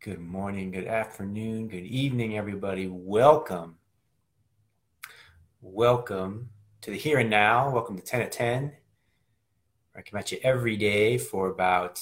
[0.00, 2.86] Good morning, good afternoon, good evening, everybody.
[2.86, 3.78] Welcome.
[5.60, 6.50] Welcome
[6.82, 7.68] to the here and now.
[7.70, 8.72] Welcome to 10 at 10.
[9.96, 12.00] I come at you every day for about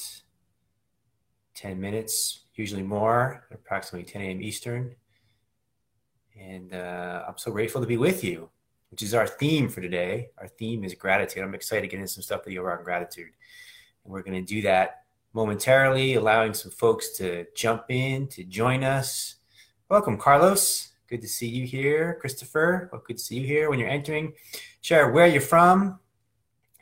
[1.55, 4.43] 10 minutes, usually more, approximately 10 a.m.
[4.43, 4.95] Eastern.
[6.39, 8.51] And uh, I'm so grateful to be with you,
[8.91, 10.29] which is our theme for today.
[10.37, 11.41] Our theme is gratitude.
[11.43, 13.31] I'm excited to get into some stuff with you around gratitude.
[14.03, 15.06] And we're going to do that
[15.37, 19.35] momentarily, allowing some folks to jump in to join us.
[19.87, 20.93] Welcome, Carlos.
[21.07, 22.17] Good to see you here.
[22.19, 23.69] Christopher, well, good to see you here.
[23.69, 24.33] When you're entering,
[24.81, 25.99] share where you're from,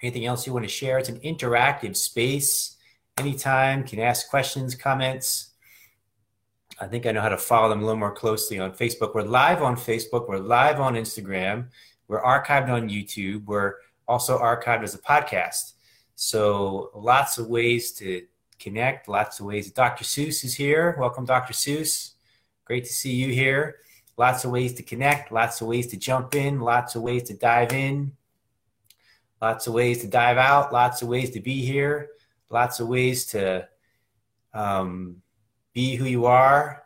[0.02, 0.98] anything else you want to share.
[0.98, 2.78] It's an interactive space.
[3.18, 5.50] Anytime, can ask questions, comments.
[6.80, 9.14] I think I know how to follow them a little more closely on Facebook.
[9.14, 10.30] We're live on Facebook.
[10.30, 11.68] We're live on Instagram.
[12.08, 13.44] We're archived on YouTube.
[13.48, 13.74] We're
[14.08, 15.74] also archived as a podcast.
[16.16, 18.22] So lots of ways to
[18.60, 19.72] connect, lots of ways.
[19.72, 20.04] Dr.
[20.04, 20.96] Seuss is here.
[21.00, 21.54] Welcome, Dr.
[21.54, 22.14] Seuss.
[22.66, 23.78] Great to see you here.
[24.18, 27.34] Lots of ways to connect, lots of ways to jump in, lots of ways to
[27.34, 28.14] dive in,
[29.42, 32.10] lots of ways to dive out, lots of ways to be here,
[32.50, 33.68] lots of ways to
[34.54, 35.22] um,
[35.74, 36.84] be who you are.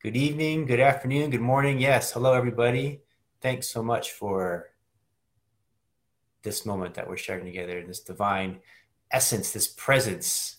[0.00, 1.80] Good evening, good afternoon, good morning.
[1.80, 3.02] Yes, hello, everybody.
[3.40, 4.70] Thanks so much for
[6.42, 8.60] this moment that we're sharing together, this divine
[9.10, 10.58] essence, this presence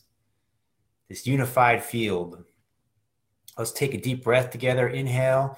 [1.09, 2.44] this unified field.
[3.58, 4.88] Let's take a deep breath together.
[4.88, 5.58] Inhale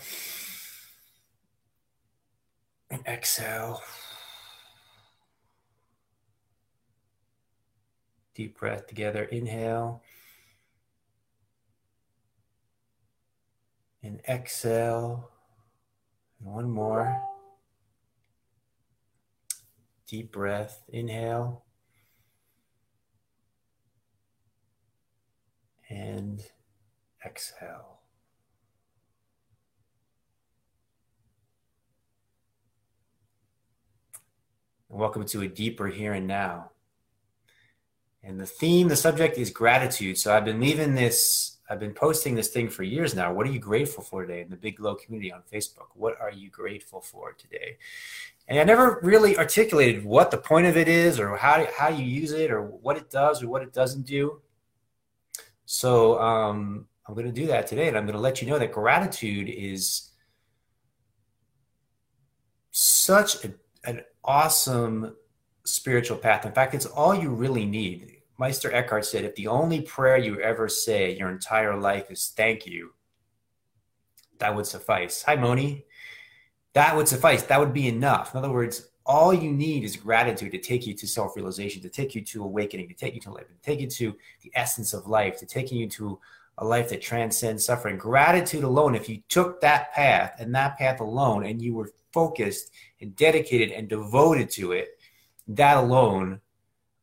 [2.89, 3.81] and exhale.
[8.35, 9.23] Deep breath together.
[9.23, 10.03] Inhale
[14.03, 15.31] and exhale.
[16.39, 17.19] And one more.
[20.07, 20.83] Deep breath.
[20.89, 21.63] Inhale.
[25.89, 26.41] And
[27.25, 27.99] exhale.
[34.89, 36.71] And welcome to a deeper here and now.
[38.23, 40.17] And the theme, the subject is gratitude.
[40.17, 43.31] So I've been leaving this, I've been posting this thing for years now.
[43.31, 45.87] What are you grateful for today in the Big Glow community on Facebook?
[45.93, 47.77] What are you grateful for today?
[48.49, 52.03] And I never really articulated what the point of it is or how, how you
[52.03, 54.41] use it or what it does or what it doesn't do.
[55.69, 58.57] So um, I'm going to do that today, and I'm going to let you know
[58.57, 60.11] that gratitude is
[62.71, 65.13] such a, an awesome
[65.65, 66.45] spiritual path.
[66.45, 68.21] In fact, it's all you really need.
[68.39, 72.65] Meister Eckhart said, if the only prayer you ever say your entire life is thank
[72.65, 72.93] you,
[74.39, 75.21] that would suffice.
[75.23, 75.83] Hi, Moni.
[76.73, 77.43] That would suffice.
[77.43, 78.33] That would be enough.
[78.33, 82.13] In other words, all you need is gratitude to take you to self-realization to take
[82.13, 85.07] you to awakening to take you to life to take you to the essence of
[85.07, 86.19] life to taking you to
[86.59, 87.97] a life that transcends suffering.
[87.97, 92.71] Gratitude alone if you took that path and that path alone and you were focused
[92.99, 94.99] and dedicated and devoted to it
[95.49, 96.41] that alone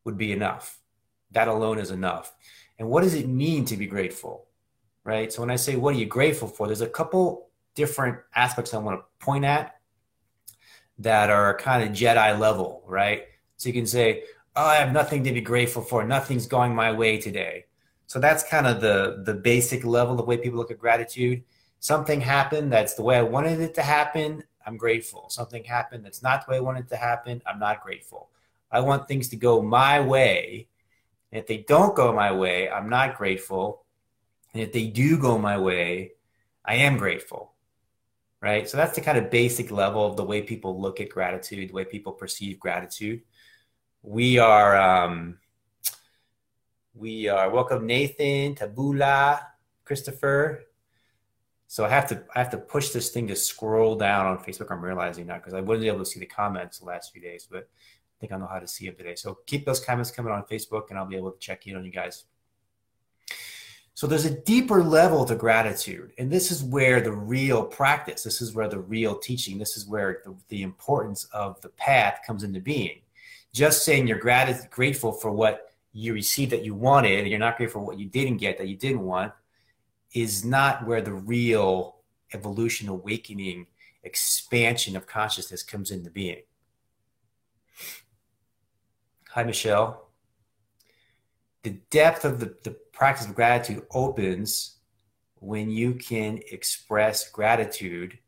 [0.05, 0.79] would be enough.
[1.31, 2.33] That alone is enough.
[2.79, 4.47] And what does it mean to be grateful
[5.05, 5.31] right?
[5.31, 6.67] So when i say what are you grateful for?
[6.67, 9.81] There's a couple different aspects i want to point at
[10.99, 13.25] that are kind of Jedi level, right?
[13.57, 14.25] So you can say,
[14.57, 16.05] "Oh, I have nothing to be grateful for.
[16.05, 17.67] Nothing's going my way today."
[18.07, 21.43] So that's kind of the the basic level of way people look at gratitude.
[21.81, 24.45] Something happened that's the way I wanted it to happen.
[24.67, 25.29] I'm grateful.
[25.29, 27.43] Something happened that's not the way I wanted it to happen.
[27.47, 28.31] I'm not grateful.
[28.71, 30.69] I want things to go my way.
[31.31, 33.85] And if they don't go my way, I'm not grateful.
[34.53, 36.13] And if they do go my way,
[36.65, 37.54] I am grateful
[38.45, 38.69] right?
[38.69, 41.73] So that's the kind of basic level of the way people look at gratitude, the
[41.73, 43.23] way people perceive gratitude.
[44.03, 45.39] We are, um,
[46.95, 49.41] we are welcome Nathan, Tabula,
[49.87, 50.65] Christopher.
[51.69, 54.71] So I have to I have to push this thing to scroll down on Facebook.
[54.71, 57.49] I'm realizing now because I wasn't able to see the comments the last few days,
[57.51, 59.15] but I think I know how to see them today.
[59.15, 61.85] So keep those comments coming on Facebook, and I'll be able to check in on
[61.85, 62.25] you guys.
[63.97, 66.13] So there's a deeper level to gratitude.
[66.19, 69.87] And this is where the real practice, this is where the real teaching, this is
[69.87, 73.01] where the, the importance of the path comes into being.
[73.53, 77.57] Just saying you're grat- grateful for what you received that you wanted, and you're not
[77.57, 79.33] grateful for what you didn't get that you didn't want,
[80.13, 81.99] is not where the real
[82.33, 83.65] evolution, awakening,
[84.03, 86.43] expansion of consciousness comes into being.
[89.31, 90.09] Hi, Michelle.
[91.65, 94.77] The depth of the, the practice of gratitude opens
[95.37, 98.19] when you can express gratitude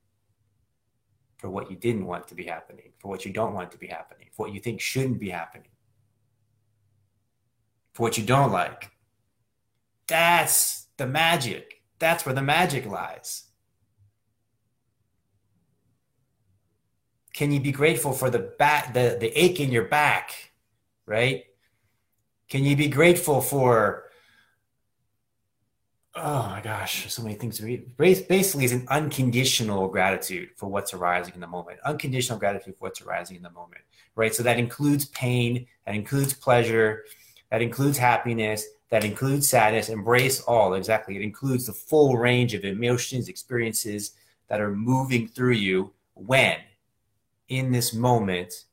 [1.36, 3.86] for what you didn't want to be happening, for what you don't want to be
[3.86, 5.68] happening, for what you think shouldn't be happening,
[7.92, 8.90] for what you don't like.
[10.06, 11.82] That's the magic.
[11.98, 13.44] That's where the magic lies.
[17.34, 20.52] Can you be grateful for the back, the, the ache in your back,
[21.04, 21.44] right?
[22.48, 24.06] Can you be grateful for
[26.16, 27.60] oh my gosh, so many things.
[27.96, 31.78] Basically, is an unconditional gratitude for what's arising in the moment.
[31.84, 33.82] Unconditional gratitude for what's arising in the moment,
[34.14, 34.34] right?
[34.34, 37.04] So that includes pain, that includes pleasure,
[37.50, 39.88] that includes happiness, that includes sadness.
[39.88, 41.16] Embrace all, exactly.
[41.16, 44.12] It includes the full range of emotions, experiences
[44.48, 46.56] that are moving through you when?
[47.48, 48.64] In this moment,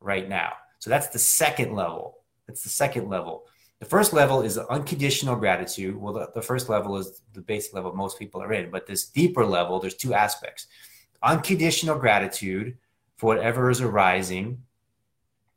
[0.00, 0.52] right now.
[0.78, 2.21] So that's the second level.
[2.52, 3.46] That's the second level.
[3.78, 5.96] The first level is unconditional gratitude.
[5.96, 9.06] Well, the, the first level is the basic level most people are in, but this
[9.06, 10.66] deeper level, there's two aspects
[11.22, 12.76] unconditional gratitude
[13.16, 14.60] for whatever is arising,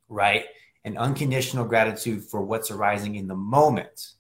[0.08, 0.46] right?
[0.86, 4.14] And unconditional gratitude for what's arising in the moment.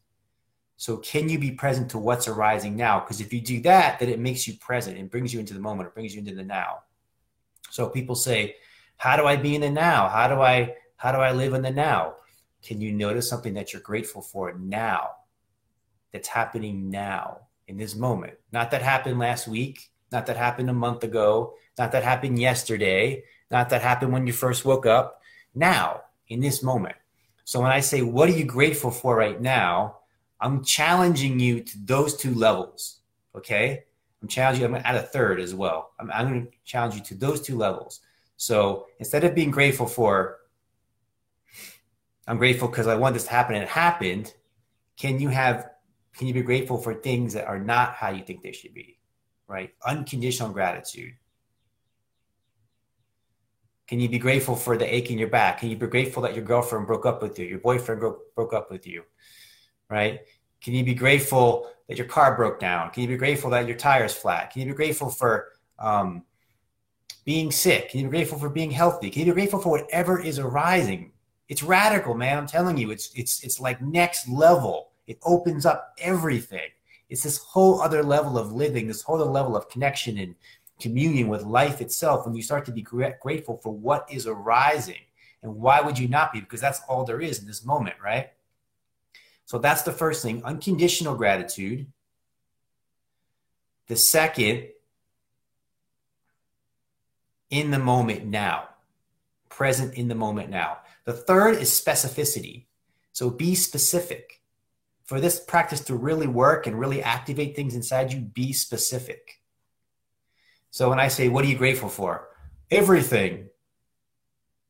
[0.75, 2.99] So, can you be present to what's arising now?
[2.99, 5.61] Because if you do that, then it makes you present and brings you into the
[5.61, 6.79] moment, it brings you into the now.
[7.69, 8.55] So, people say,
[8.97, 10.09] How do I be in the now?
[10.09, 12.15] How do I how do I live in the now?
[12.65, 15.11] Can you notice something that you're grateful for now
[16.11, 18.33] that's happening now in this moment?
[18.51, 23.23] Not that happened last week, not that happened a month ago, not that happened yesterday,
[23.51, 25.21] not that happened when you first woke up.
[25.53, 26.95] Now, in this moment.
[27.43, 29.97] So when I say, What are you grateful for right now?
[30.41, 32.99] I'm challenging you to those two levels.
[33.35, 33.83] Okay.
[34.21, 35.91] I'm challenging you, I'm going to add a third as well.
[35.99, 38.01] I'm, I'm going to challenge you to those two levels.
[38.37, 40.39] So instead of being grateful for
[42.27, 44.33] I'm grateful because I want this to happen and it happened.
[44.97, 45.69] Can you have
[46.17, 48.97] can you be grateful for things that are not how you think they should be?
[49.47, 49.73] Right?
[49.85, 51.13] Unconditional gratitude.
[53.87, 55.59] Can you be grateful for the ache in your back?
[55.59, 58.53] Can you be grateful that your girlfriend broke up with you, your boyfriend broke, broke
[58.53, 59.03] up with you?
[59.89, 60.21] Right?
[60.61, 62.89] Can you be grateful that your car broke down?
[62.89, 64.51] Can you be grateful that your tire's flat?
[64.51, 66.23] Can you be grateful for um,
[67.25, 67.89] being sick?
[67.89, 69.11] Can you be grateful for being healthy?
[69.11, 71.11] Can you be grateful for whatever is arising?
[71.47, 72.37] It's radical, man.
[72.37, 74.89] I'm telling you, it's it's it's like next level.
[75.07, 76.69] It opens up everything.
[77.09, 80.35] It's this whole other level of living, this whole other level of connection and
[80.79, 82.25] communion with life itself.
[82.25, 85.03] When you start to be grateful for what is arising,
[85.43, 86.39] and why would you not be?
[86.39, 88.31] Because that's all there is in this moment, right?
[89.45, 91.85] So that's the first thing, unconditional gratitude.
[93.87, 94.69] The second,
[97.51, 98.69] in the moment now,
[99.49, 100.79] present in the moment now.
[101.05, 102.65] The third is specificity.
[103.11, 104.41] So be specific.
[105.05, 109.41] For this practice to really work and really activate things inside you, be specific.
[110.71, 112.27] So when I say, what are you grateful for?
[112.71, 113.49] Everything.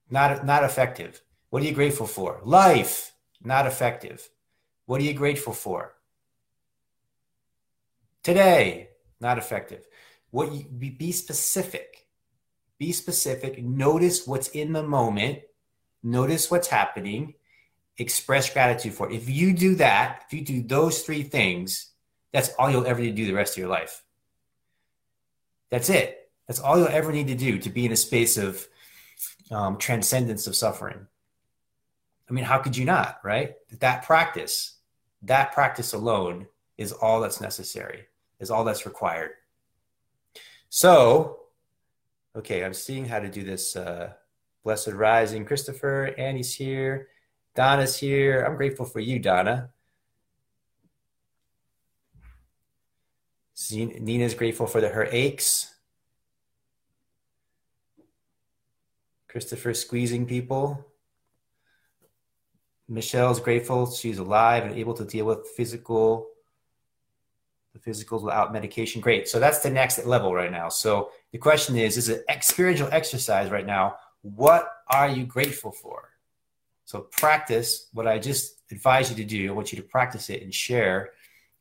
[0.10, 1.22] Not, not effective.
[1.50, 2.42] What are you grateful for?
[2.44, 3.14] Life.
[3.42, 4.30] Not effective.
[4.86, 5.94] What are you grateful for?
[8.24, 8.90] Today.
[9.22, 9.88] Not effective.
[10.32, 12.08] What you, be specific.
[12.78, 13.64] Be specific.
[13.64, 15.40] Notice what's in the moment
[16.06, 17.34] notice what's happening,
[17.98, 19.16] express gratitude for it.
[19.16, 21.92] If you do that, if you do those three things,
[22.32, 24.04] that's all you'll ever need to do the rest of your life.
[25.72, 26.30] That's it.
[26.48, 28.68] That's all you'll ever need to do to be in a space of
[29.52, 31.08] um, transcendence of suffering.
[32.30, 33.56] I mean, how could you not, right?
[33.80, 34.78] That practice,
[35.24, 38.06] that practice alone is all that's necessary,
[38.40, 39.32] is all that's required.
[40.70, 41.40] So,
[42.36, 43.76] okay, I'm seeing how to do this.
[43.76, 44.14] Uh,
[44.66, 45.46] Blessed Rising.
[45.46, 47.08] Christopher, Annie's here.
[47.54, 48.44] Donna's here.
[48.44, 49.70] I'm grateful for you, Donna.
[53.72, 55.72] Nina's grateful for the, her aches.
[59.30, 60.84] Christopher squeezing people.
[62.90, 66.28] Michelle's grateful she's alive and able to deal with physical
[67.74, 69.02] the physicals without medication.
[69.02, 69.28] Great.
[69.28, 70.70] So that's the next level right now.
[70.70, 73.98] So the question is, is it experiential exercise right now
[74.34, 76.10] what are you grateful for?
[76.86, 79.50] So practice what I just advise you to do.
[79.50, 81.12] I want you to practice it and share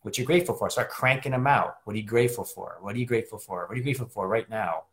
[0.01, 0.71] what you're grateful for.
[0.71, 1.77] Start cranking them out.
[1.85, 2.79] What are you grateful for?
[2.81, 3.67] What are you grateful for?
[3.67, 4.85] What are you grateful for right now?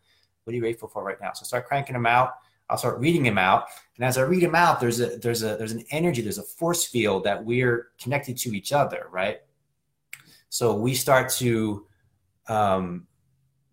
[0.44, 1.32] What are you grateful for right now?
[1.34, 2.34] So start cranking them out.
[2.70, 3.68] I'll start reading them out.
[3.96, 6.44] And as I read them out, there's a there's a there's an energy, there's a
[6.44, 9.42] force field that we're connected to each other, right?
[10.50, 11.86] So we start to
[12.48, 13.08] um,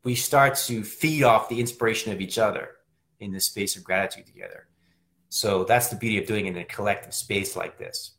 [0.05, 2.78] we start to feed off the inspiration of each other
[3.21, 4.69] in the space of gratitude together.
[5.29, 8.13] So that's the beauty of doing it in a collective space like this.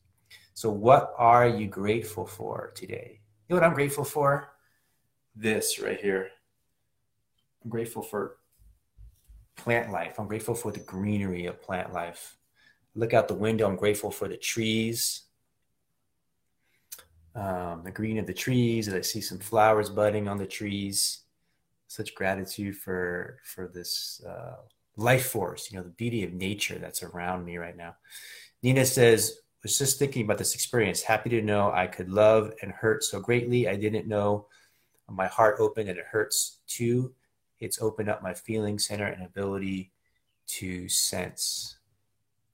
[0.53, 3.21] So, what are you grateful for today?
[3.47, 4.53] You know what I'm grateful for?
[5.35, 6.29] This right here.
[7.63, 8.37] I'm grateful for
[9.55, 10.19] plant life.
[10.19, 12.37] I'm grateful for the greenery of plant life.
[12.95, 13.67] Look out the window.
[13.67, 15.23] I'm grateful for the trees.
[17.35, 21.21] um, the green of the trees, and I see some flowers budding on the trees.
[21.87, 24.57] Such gratitude for for this uh,
[24.99, 27.95] life force, you know, the beauty of nature that's around me right now.
[28.61, 31.01] Nina says, was just thinking about this experience.
[31.01, 33.67] Happy to know I could love and hurt so greatly.
[33.67, 34.47] I didn't know
[35.09, 37.13] my heart opened and it hurts too.
[37.59, 39.91] It's opened up my feeling center and ability
[40.47, 41.77] to sense.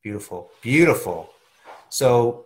[0.01, 1.29] Beautiful, beautiful.
[1.89, 2.45] So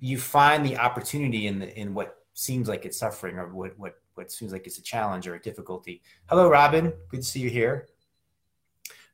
[0.00, 3.94] you find the opportunity in the, in what seems like it's suffering or what what
[4.14, 6.02] what seems like it's a challenge or a difficulty.
[6.26, 6.92] Hello, Robin.
[7.08, 7.88] Good to see you here.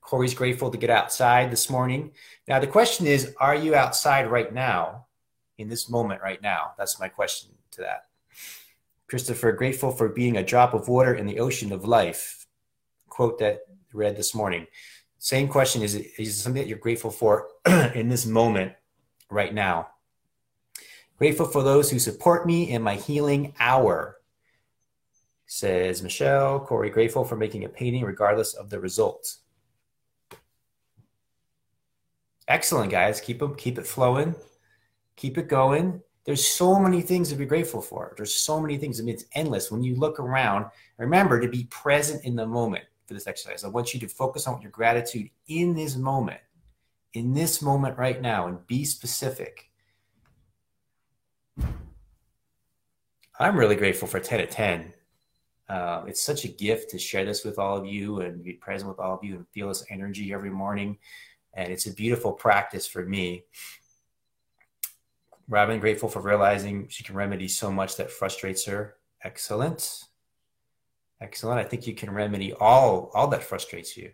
[0.04, 2.12] Corey's grateful to get outside this morning.
[2.46, 5.06] Now the question is, are you outside right now,
[5.58, 6.72] in this moment right now?
[6.78, 8.06] That's my question to that.
[9.08, 12.46] Christopher, grateful for being a drop of water in the ocean of life.
[13.08, 13.60] Quote that
[13.92, 14.66] read this morning.
[15.18, 18.72] Same question is, is something that you're grateful for in this moment
[19.30, 19.88] right now?
[21.16, 24.18] Grateful for those who support me in my healing hour,
[25.46, 26.60] says Michelle.
[26.60, 29.36] Corey, grateful for making a painting regardless of the result.
[32.48, 33.20] Excellent, guys.
[33.20, 34.34] Keep them, keep it flowing,
[35.16, 36.02] keep it going.
[36.24, 38.14] There's so many things to be grateful for.
[38.16, 38.98] There's so many things.
[38.98, 39.70] I mean, it's endless.
[39.70, 43.64] When you look around, remember to be present in the moment for this exercise.
[43.64, 46.40] I want you to focus on your gratitude in this moment,
[47.12, 49.70] in this moment right now, and be specific.
[53.38, 54.94] I'm really grateful for 10 at 10.
[55.68, 58.88] Uh, it's such a gift to share this with all of you and be present
[58.88, 60.96] with all of you and feel this energy every morning.
[61.54, 63.44] And it's a beautiful practice for me.
[65.48, 68.96] Robin, grateful for realizing she can remedy so much that frustrates her.
[69.22, 70.04] Excellent.
[71.20, 71.60] Excellent.
[71.60, 74.10] I think you can remedy all all that frustrates you.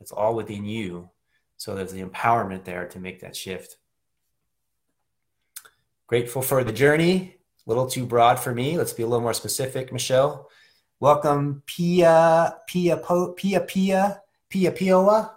[0.00, 1.10] It's all within you.
[1.56, 3.76] So there's the empowerment there to make that shift.
[6.06, 7.36] Grateful for the journey.
[7.66, 8.78] A little too broad for me.
[8.78, 10.48] Let's be a little more specific, Michelle.
[11.00, 12.96] Welcome, Pia Pia
[13.36, 15.32] Pia Pia Pia Pioa.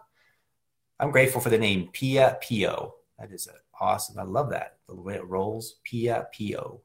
[1.04, 2.96] I'm grateful for the name Pia Pio.
[3.20, 4.18] That is awesome.
[4.18, 4.78] I love that.
[4.88, 6.80] The way it rolls, Pia Pio.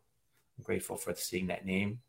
[0.59, 2.01] I'm grateful for seeing that name.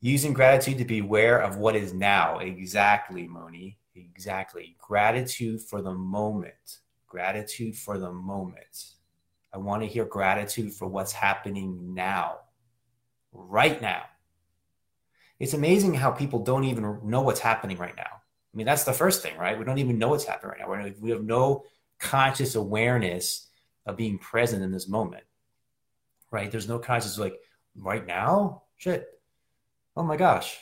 [0.00, 2.40] Using gratitude to be aware of what is now.
[2.40, 3.78] Exactly, Moni.
[3.94, 4.74] Exactly.
[4.80, 6.78] Gratitude for the moment.
[7.06, 8.94] Gratitude for the moment.
[9.52, 12.38] I want to hear gratitude for what's happening now,
[13.32, 14.02] right now.
[15.38, 18.23] It's amazing how people don't even know what's happening right now.
[18.54, 19.58] I mean, that's the first thing, right?
[19.58, 20.92] We don't even know what's happening right now.
[21.00, 21.64] We have no
[21.98, 23.48] conscious awareness
[23.84, 25.24] of being present in this moment,
[26.30, 26.50] right?
[26.50, 27.34] There's no conscious, like,
[27.76, 28.62] right now?
[28.76, 29.08] Shit
[29.96, 30.58] oh my gosh,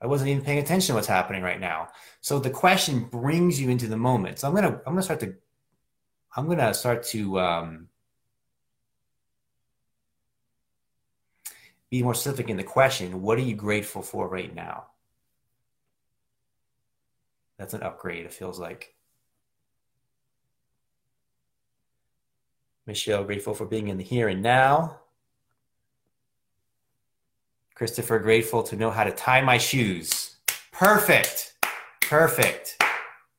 [0.00, 1.88] I wasn't even paying attention to what's happening right now.
[2.20, 4.38] So the question brings you into the moment.
[4.38, 5.34] So I'm gonna I'm gonna start to
[6.36, 7.88] I'm gonna start to um,
[11.90, 13.22] be more specific in the question.
[13.22, 14.86] What are you grateful for right now?
[17.58, 18.26] That's an upgrade.
[18.26, 18.94] It feels like.
[22.86, 25.00] Michelle, grateful for being in the here and now.
[27.74, 30.36] Christopher, grateful to know how to tie my shoes.
[30.72, 31.54] Perfect.
[32.02, 32.80] Perfect.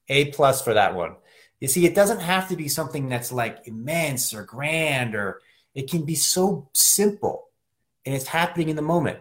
[0.09, 1.15] A plus for that one.
[1.59, 5.41] You see, it doesn't have to be something that's like immense or grand, or
[5.73, 7.47] it can be so simple
[8.05, 9.19] and it's happening in the moment.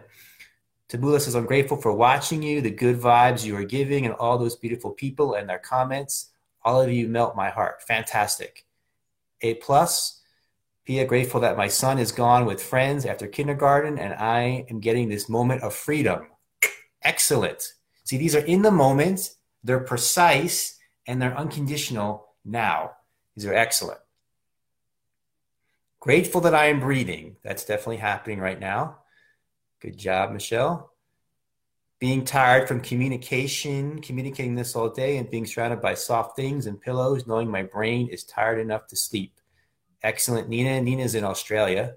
[0.89, 4.37] Tabula says, I'm grateful for watching you, the good vibes you are giving, and all
[4.37, 6.29] those beautiful people and their comments.
[6.63, 7.81] All of you melt my heart.
[7.83, 8.65] Fantastic.
[9.41, 10.21] A plus.
[10.85, 15.09] Pia, grateful that my son is gone with friends after kindergarten and I am getting
[15.09, 16.27] this moment of freedom.
[17.01, 17.73] Excellent.
[18.05, 22.91] See, these are in the moment, they're precise, and they're unconditional now.
[23.35, 23.99] These are excellent.
[25.99, 27.35] Grateful that I am breathing.
[27.43, 28.99] That's definitely happening right now.
[29.79, 30.91] Good job, Michelle.
[31.99, 36.79] Being tired from communication, communicating this all day, and being surrounded by soft things and
[36.79, 39.37] pillows, knowing my brain is tired enough to sleep
[40.03, 40.81] excellent Nina.
[40.81, 41.95] Nina's in Australia,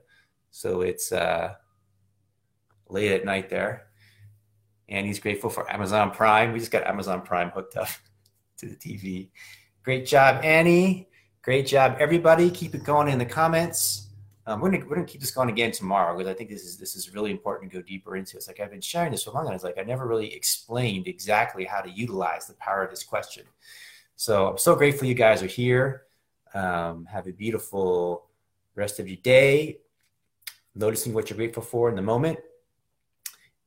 [0.50, 1.54] so it's uh,
[2.88, 3.86] late at night there.
[4.88, 6.52] And he's grateful for Amazon Prime.
[6.52, 7.88] We just got Amazon Prime hooked up
[8.58, 9.30] to the TV.
[9.84, 11.08] Great job, Annie.
[11.42, 12.50] Great job, everybody.
[12.50, 14.08] Keep it going in the comments.
[14.50, 16.76] Um, we're gonna we're gonna keep this going again tomorrow because I think this is
[16.76, 18.36] this is really important to go deeper into.
[18.36, 21.06] It's like I've been sharing this for long, and it's like I never really explained
[21.06, 23.44] exactly how to utilize the power of this question.
[24.16, 26.02] So I'm so grateful you guys are here.
[26.52, 28.26] Um, have a beautiful
[28.74, 29.78] rest of your day,
[30.74, 32.40] noticing what you're grateful for in the moment.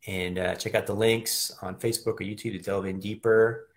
[0.06, 3.70] And uh, check out the links on Facebook or YouTube to delve in deeper.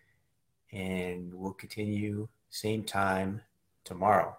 [0.72, 3.42] And we'll continue same time
[3.84, 4.36] tomorrow.